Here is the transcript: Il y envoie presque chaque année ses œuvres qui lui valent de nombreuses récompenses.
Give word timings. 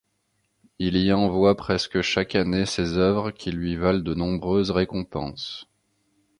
Il 0.79 0.97
y 0.97 1.13
envoie 1.13 1.55
presque 1.55 2.01
chaque 2.01 2.33
année 2.33 2.65
ses 2.65 2.97
œuvres 2.97 3.29
qui 3.29 3.51
lui 3.51 3.75
valent 3.75 4.01
de 4.01 4.15
nombreuses 4.15 4.71
récompenses. 4.71 5.67